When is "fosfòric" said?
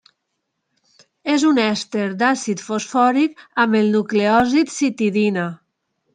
2.69-3.45